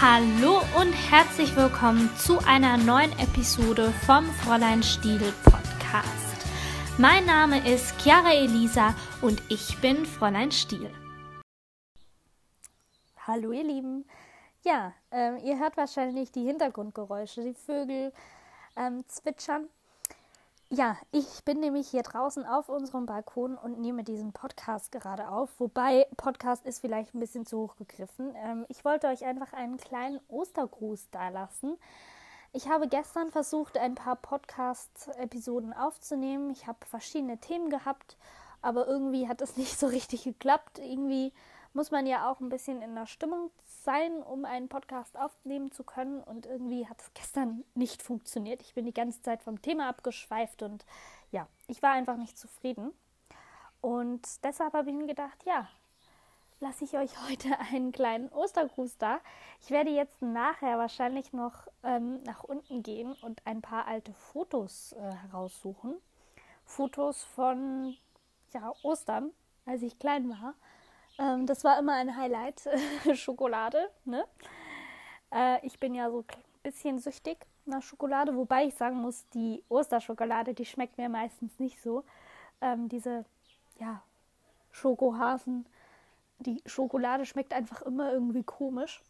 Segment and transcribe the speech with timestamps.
[0.00, 6.46] Hallo und herzlich willkommen zu einer neuen Episode vom Fräulein Stiel Podcast.
[6.98, 10.88] Mein Name ist Chiara Elisa und ich bin Fräulein Stiel.
[13.26, 14.04] Hallo ihr Lieben.
[14.62, 18.12] Ja, ähm, ihr hört wahrscheinlich die Hintergrundgeräusche, die Vögel
[18.76, 19.66] ähm, zwitschern.
[20.70, 25.48] Ja, ich bin nämlich hier draußen auf unserem Balkon und nehme diesen Podcast gerade auf.
[25.58, 28.34] Wobei Podcast ist vielleicht ein bisschen zu hoch gegriffen.
[28.36, 31.78] Ähm, ich wollte euch einfach einen kleinen Ostergruß da lassen.
[32.52, 36.50] Ich habe gestern versucht, ein paar Podcast-Episoden aufzunehmen.
[36.50, 38.18] Ich habe verschiedene Themen gehabt,
[38.60, 40.80] aber irgendwie hat es nicht so richtig geklappt.
[40.80, 41.32] Irgendwie
[41.72, 43.50] muss man ja auch ein bisschen in der Stimmung
[43.88, 46.22] sein, um einen Podcast aufnehmen zu können.
[46.22, 48.60] Und irgendwie hat es gestern nicht funktioniert.
[48.60, 50.84] Ich bin die ganze Zeit vom Thema abgeschweift und
[51.30, 52.92] ja, ich war einfach nicht zufrieden.
[53.80, 55.70] Und deshalb habe ich mir gedacht, ja,
[56.60, 59.20] lasse ich euch heute einen kleinen Ostergruß da.
[59.62, 64.92] Ich werde jetzt nachher wahrscheinlich noch ähm, nach unten gehen und ein paar alte Fotos
[64.92, 65.94] äh, heraussuchen.
[66.66, 67.96] Fotos von
[68.52, 69.30] ja, Ostern,
[69.64, 70.52] als ich klein war.
[71.18, 72.68] Ähm, das war immer ein Highlight,
[73.14, 73.90] Schokolade.
[74.04, 74.24] Ne?
[75.32, 79.62] Äh, ich bin ja so ein bisschen süchtig nach Schokolade, wobei ich sagen muss, die
[79.68, 82.04] Osterschokolade, die schmeckt mir meistens nicht so.
[82.60, 83.24] Ähm, diese,
[83.78, 84.02] ja,
[84.70, 85.66] Schokohasen,
[86.38, 89.02] die Schokolade schmeckt einfach immer irgendwie komisch.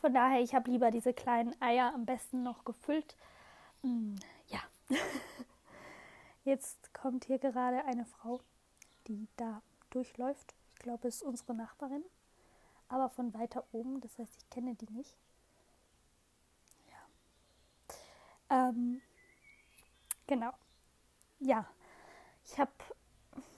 [0.00, 3.16] Von daher, ich habe lieber diese kleinen Eier am besten noch gefüllt.
[3.82, 4.16] Mm,
[4.48, 4.60] ja.
[6.44, 8.40] Jetzt kommt hier gerade eine Frau,
[9.08, 10.54] die da durchläuft
[10.86, 12.04] glaube, es ist unsere Nachbarin,
[12.88, 15.16] aber von weiter oben, das heißt, ich kenne die nicht.
[18.48, 18.68] Ja.
[18.68, 19.02] Ähm,
[20.28, 20.52] genau.
[21.40, 21.66] Ja,
[22.44, 22.70] ich habe,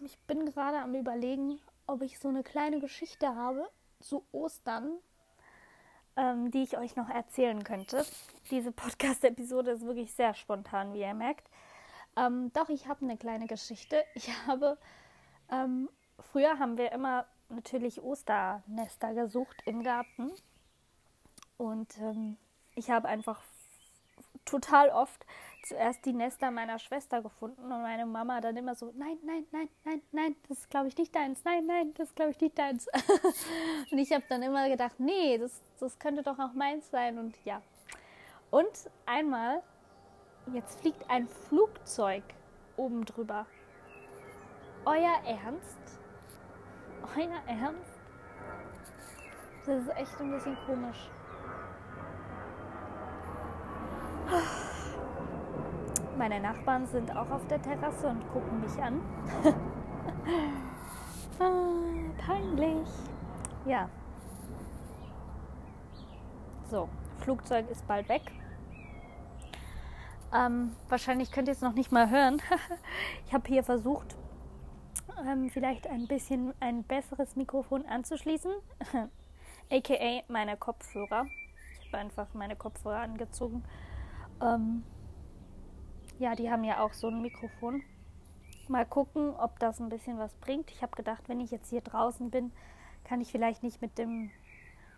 [0.00, 4.98] ich bin gerade am überlegen, ob ich so eine kleine Geschichte habe zu Ostern,
[6.16, 8.04] ähm, die ich euch noch erzählen könnte.
[8.50, 11.48] Diese Podcast-Episode ist wirklich sehr spontan, wie ihr merkt.
[12.16, 14.04] Ähm, doch, ich habe eine kleine Geschichte.
[14.14, 14.76] Ich habe
[15.52, 15.88] ähm,
[16.22, 20.32] früher haben wir immer natürlich Osternester gesucht im Garten.
[21.56, 22.36] Und ähm,
[22.74, 23.40] ich habe einfach
[24.44, 25.24] total oft
[25.62, 29.68] zuerst die Nester meiner Schwester gefunden und meine Mama dann immer so, nein, nein, nein,
[29.84, 32.58] nein, nein, das ist glaube ich nicht deins, nein, nein, das ist glaube ich nicht
[32.58, 32.88] deins.
[33.90, 37.36] und ich habe dann immer gedacht, nee, das, das könnte doch auch meins sein und
[37.44, 37.62] ja.
[38.50, 39.62] Und einmal,
[40.52, 42.24] jetzt fliegt ein Flugzeug
[42.76, 43.46] oben drüber.
[44.84, 45.81] Euer Ernst?
[47.16, 48.00] Euer Ernst?
[49.66, 51.10] Das ist echt ein bisschen komisch.
[56.16, 59.00] Meine Nachbarn sind auch auf der Terrasse und gucken mich an.
[61.38, 62.88] ah, peinlich.
[63.64, 63.88] Ja.
[66.70, 66.88] So,
[67.20, 68.22] Flugzeug ist bald weg.
[70.34, 72.40] Ähm, wahrscheinlich könnt ihr es noch nicht mal hören.
[73.26, 74.16] ich habe hier versucht,
[75.26, 78.52] ähm, vielleicht ein bisschen ein besseres Mikrofon anzuschließen,
[79.70, 81.26] aka meine Kopfhörer.
[81.80, 83.64] Ich habe einfach meine Kopfhörer angezogen.
[84.40, 84.82] Ähm,
[86.18, 87.82] ja, die haben ja auch so ein Mikrofon.
[88.68, 90.70] Mal gucken, ob das ein bisschen was bringt.
[90.70, 92.52] Ich habe gedacht, wenn ich jetzt hier draußen bin,
[93.04, 94.30] kann ich vielleicht nicht mit dem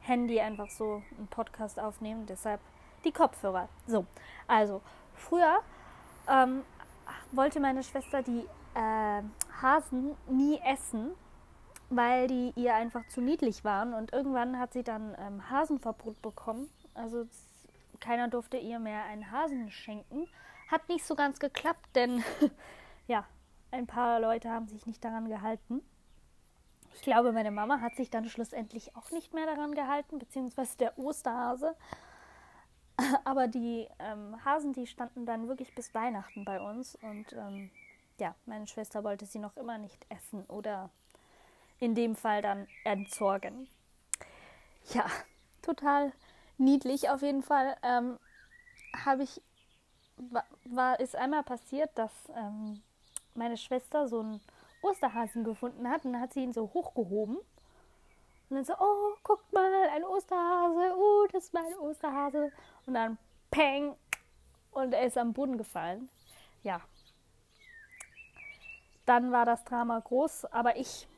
[0.00, 2.26] Handy einfach so einen Podcast aufnehmen.
[2.26, 2.60] Deshalb
[3.04, 3.68] die Kopfhörer.
[3.86, 4.04] So,
[4.46, 4.82] also
[5.14, 5.60] früher
[6.28, 6.62] ähm,
[7.32, 8.44] wollte meine Schwester die
[8.74, 9.22] äh,
[9.62, 11.12] Hasen nie essen,
[11.90, 13.94] weil die ihr einfach zu niedlich waren.
[13.94, 16.70] Und irgendwann hat sie dann ähm, Hasenverbot bekommen.
[16.94, 17.26] Also
[18.00, 20.28] keiner durfte ihr mehr einen Hasen schenken.
[20.70, 22.24] Hat nicht so ganz geklappt, denn
[23.06, 23.24] ja,
[23.70, 25.82] ein paar Leute haben sich nicht daran gehalten.
[26.94, 30.98] Ich glaube, meine Mama hat sich dann schlussendlich auch nicht mehr daran gehalten, beziehungsweise der
[30.98, 31.76] Osterhase.
[33.24, 37.70] Aber die ähm, Hasen, die standen dann wirklich bis Weihnachten bei uns und ähm,
[38.18, 40.90] ja, meine Schwester wollte sie noch immer nicht essen oder
[41.78, 43.68] in dem Fall dann entsorgen.
[44.92, 45.06] Ja,
[45.62, 46.12] total
[46.58, 47.76] niedlich auf jeden Fall.
[47.82, 48.18] Ähm,
[49.04, 49.42] habe ich
[50.16, 52.82] war, war, ist einmal passiert, dass ähm,
[53.34, 54.40] meine Schwester so einen
[54.82, 57.36] Osterhasen gefunden hat und dann hat sie ihn so hochgehoben
[58.48, 62.52] und dann so, oh, guckt mal, ein Osterhase, oh, das ist mein Osterhase
[62.86, 63.18] und dann
[63.50, 63.94] peng
[64.70, 66.08] und er ist am Boden gefallen.
[66.62, 66.80] Ja,
[69.06, 71.08] dann war das Drama groß, aber ich,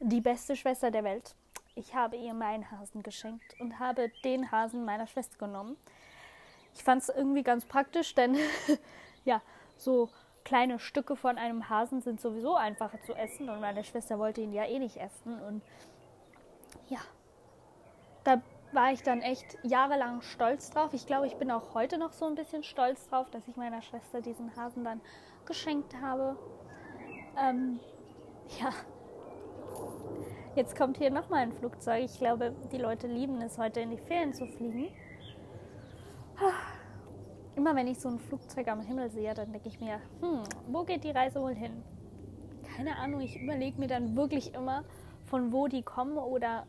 [0.00, 1.34] die beste Schwester der Welt,
[1.74, 5.76] ich habe ihr meinen Hasen geschenkt und habe den Hasen meiner Schwester genommen.
[6.74, 8.36] Ich fand es irgendwie ganz praktisch, denn
[9.24, 9.40] ja,
[9.76, 10.10] so
[10.44, 14.52] kleine Stücke von einem Hasen sind sowieso einfacher zu essen und meine Schwester wollte ihn
[14.52, 15.62] ja eh nicht essen und
[16.88, 17.00] ja,
[18.24, 18.40] da
[18.72, 20.92] war ich dann echt jahrelang stolz drauf.
[20.92, 23.82] Ich glaube, ich bin auch heute noch so ein bisschen stolz drauf, dass ich meiner
[23.82, 25.00] Schwester diesen Hasen dann
[25.46, 26.36] geschenkt habe.
[27.40, 27.78] Ähm,
[28.60, 28.72] ja.
[30.56, 32.04] Jetzt kommt hier nochmal ein Flugzeug.
[32.04, 34.88] Ich glaube, die Leute lieben es, heute in die Ferien zu fliegen.
[37.54, 40.84] Immer wenn ich so ein Flugzeug am Himmel sehe, dann denke ich mir, hm, wo
[40.84, 41.82] geht die Reise wohl hin?
[42.76, 44.84] Keine Ahnung, ich überlege mir dann wirklich immer,
[45.26, 46.66] von wo die kommen oder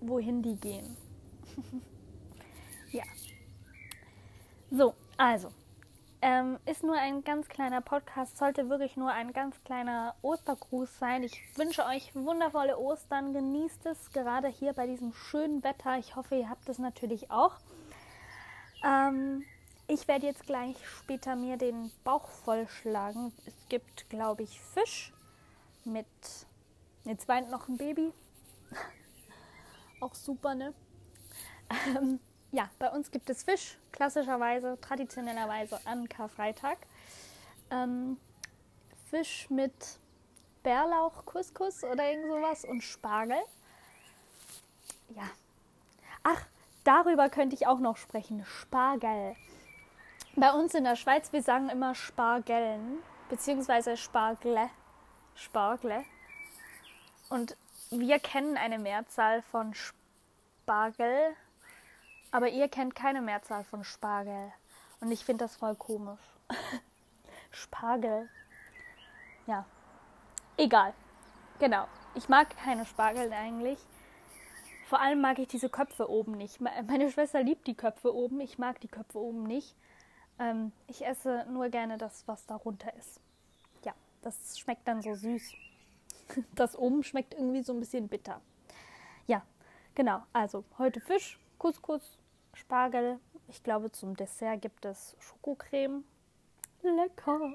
[0.00, 0.96] wohin die gehen.
[2.90, 3.04] ja.
[4.70, 5.48] So, also.
[6.22, 11.22] Ähm, ist nur ein ganz kleiner Podcast, sollte wirklich nur ein ganz kleiner Ostergruß sein.
[11.22, 13.32] Ich wünsche euch wundervolle Ostern.
[13.32, 15.96] Genießt es gerade hier bei diesem schönen Wetter.
[15.98, 17.54] Ich hoffe, ihr habt es natürlich auch.
[18.84, 19.44] Ähm,
[19.88, 23.32] ich werde jetzt gleich später mir den Bauch vollschlagen.
[23.46, 25.14] Es gibt, glaube ich, Fisch
[25.84, 26.06] mit.
[27.04, 28.12] Jetzt weint noch ein Baby.
[30.00, 30.74] auch super, ne?
[31.96, 32.20] Ähm,
[32.52, 36.78] ja, bei uns gibt es Fisch, klassischerweise, traditionellerweise an Karfreitag.
[37.70, 38.16] Ähm,
[39.08, 39.72] Fisch mit
[40.62, 43.38] Bärlauch, Couscous oder irgend sowas und Spargel.
[45.14, 45.28] Ja.
[46.22, 46.44] Ach,
[46.84, 48.44] darüber könnte ich auch noch sprechen.
[48.44, 49.36] Spargel.
[50.36, 52.98] Bei uns in der Schweiz, wir sagen immer Spargeln,
[53.28, 54.70] beziehungsweise Spargle.
[55.34, 56.04] Spargle.
[57.28, 57.56] Und
[57.90, 61.36] wir kennen eine Mehrzahl von Spargel
[62.30, 64.52] aber ihr kennt keine Mehrzahl von Spargel.
[65.00, 66.20] Und ich finde das voll komisch.
[67.50, 68.28] Spargel.
[69.46, 69.64] Ja.
[70.56, 70.92] Egal.
[71.58, 71.86] Genau.
[72.14, 73.78] Ich mag keine Spargel eigentlich.
[74.86, 76.60] Vor allem mag ich diese Köpfe oben nicht.
[76.60, 78.40] Meine Schwester liebt die Köpfe oben.
[78.40, 79.76] Ich mag die Köpfe oben nicht.
[80.38, 83.20] Ähm, ich esse nur gerne das, was darunter ist.
[83.84, 85.52] Ja, das schmeckt dann so süß.
[86.54, 88.40] Das oben schmeckt irgendwie so ein bisschen bitter.
[89.26, 89.42] Ja,
[89.96, 90.22] genau.
[90.32, 92.19] Also heute Fisch, Couscous,
[92.60, 93.18] Spargel.
[93.48, 96.04] Ich glaube, zum Dessert gibt es Schokocreme.
[96.82, 97.54] Lecker.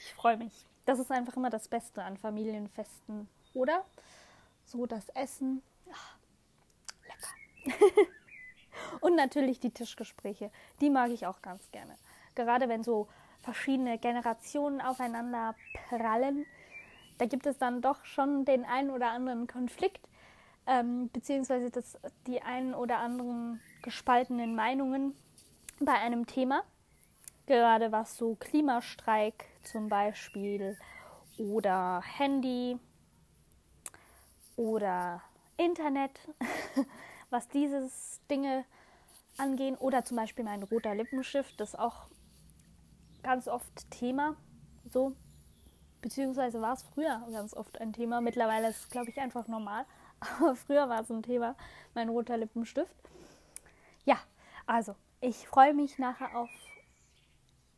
[0.00, 0.66] Ich freue mich.
[0.86, 3.84] Das ist einfach immer das Beste an Familienfesten, oder?
[4.64, 5.62] So das Essen.
[5.92, 6.16] Ach,
[7.08, 7.76] lecker.
[9.00, 10.50] Und natürlich die Tischgespräche.
[10.80, 11.96] Die mag ich auch ganz gerne.
[12.34, 13.08] Gerade wenn so
[13.42, 15.54] verschiedene Generationen aufeinander
[15.88, 16.46] prallen,
[17.18, 20.00] da gibt es dann doch schon den einen oder anderen Konflikt,
[20.66, 25.14] ähm, beziehungsweise das, die einen oder anderen gespaltenen Meinungen
[25.80, 26.62] bei einem Thema,
[27.46, 30.76] gerade was so Klimastreik zum Beispiel
[31.38, 32.78] oder Handy
[34.56, 35.22] oder
[35.56, 36.18] Internet,
[37.30, 38.64] was dieses Dinge
[39.36, 42.06] angehen oder zum Beispiel mein roter Lippenstift, das ist auch
[43.22, 44.36] ganz oft Thema,
[44.84, 45.14] so
[46.00, 48.20] beziehungsweise war es früher ganz oft ein Thema.
[48.20, 49.86] Mittlerweile ist es, glaube ich, einfach normal.
[50.38, 51.56] Aber früher war es ein Thema,
[51.94, 52.96] mein roter Lippenstift.
[54.04, 54.18] Ja,
[54.66, 56.50] also ich freue mich nachher auf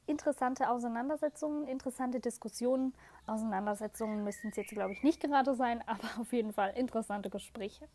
[0.07, 2.95] interessante Auseinandersetzungen, interessante Diskussionen.
[3.27, 7.89] Auseinandersetzungen müssen es jetzt, glaube ich, nicht gerade sein, aber auf jeden Fall interessante Gespräche.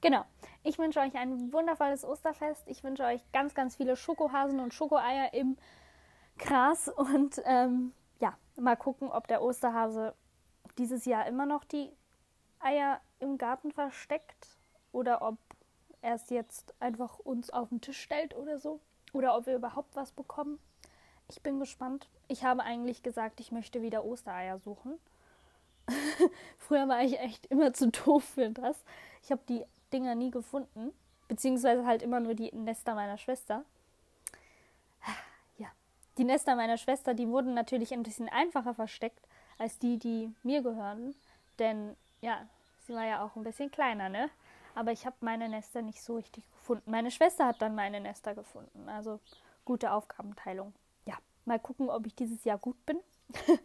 [0.00, 0.24] Genau.
[0.62, 2.62] Ich wünsche euch ein wundervolles Osterfest.
[2.66, 5.56] Ich wünsche euch ganz, ganz viele Schokohasen und Schokoeier im
[6.38, 6.88] Gras.
[6.88, 10.14] Und ähm, ja, mal gucken, ob der Osterhase
[10.76, 11.90] dieses Jahr immer noch die
[12.60, 14.58] Eier im Garten versteckt
[14.92, 15.36] oder ob
[16.00, 18.80] er es jetzt einfach uns auf den Tisch stellt oder so.
[19.12, 20.58] Oder ob wir überhaupt was bekommen.
[21.28, 22.08] Ich bin gespannt.
[22.28, 24.98] Ich habe eigentlich gesagt, ich möchte wieder Ostereier suchen.
[26.58, 28.76] Früher war ich echt immer zu doof für das.
[29.22, 30.92] Ich habe die Dinger nie gefunden.
[31.28, 33.64] Beziehungsweise halt immer nur die Nester meiner Schwester.
[35.58, 35.68] Ja,
[36.16, 39.26] die Nester meiner Schwester, die wurden natürlich ein bisschen einfacher versteckt
[39.58, 41.14] als die, die mir gehören.
[41.58, 42.46] Denn ja,
[42.88, 44.28] sie war ja auch ein bisschen kleiner, ne?
[44.78, 46.88] aber ich habe meine Nester nicht so richtig gefunden.
[46.88, 48.88] Meine Schwester hat dann meine Nester gefunden.
[48.88, 49.18] Also
[49.64, 50.72] gute Aufgabenteilung.
[51.04, 51.16] Ja,
[51.46, 53.00] mal gucken, ob ich dieses Jahr gut bin.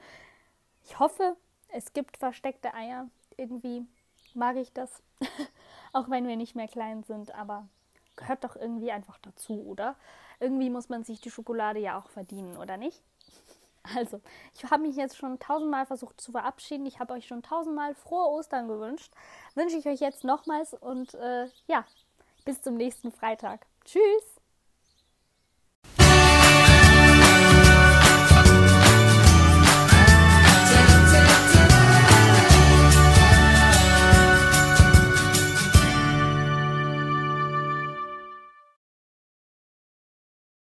[0.83, 1.37] ich hoffe,
[1.69, 3.09] es gibt versteckte Eier.
[3.37, 3.85] Irgendwie
[4.33, 5.03] mag ich das.
[5.93, 7.67] Auch wenn wir nicht mehr klein sind, aber
[8.15, 9.95] gehört doch irgendwie einfach dazu, oder?
[10.39, 13.03] Irgendwie muss man sich die Schokolade ja auch verdienen, oder nicht?
[13.95, 14.21] Also,
[14.53, 16.85] ich habe mich jetzt schon tausendmal versucht zu verabschieden.
[16.85, 19.11] Ich habe euch schon tausendmal frohe Ostern gewünscht.
[19.55, 21.85] Wünsche ich euch jetzt nochmals und äh, ja,
[22.45, 23.65] bis zum nächsten Freitag.
[23.83, 24.32] Tschüss!